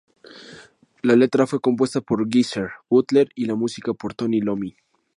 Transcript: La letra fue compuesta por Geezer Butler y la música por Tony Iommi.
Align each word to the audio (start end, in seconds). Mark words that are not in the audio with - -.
La 1.03 1.15
letra 1.15 1.45
fue 1.45 1.59
compuesta 1.59 2.01
por 2.01 2.27
Geezer 2.27 2.71
Butler 2.89 3.29
y 3.35 3.45
la 3.45 3.53
música 3.53 3.93
por 3.93 4.15
Tony 4.15 4.39
Iommi. 4.41 4.75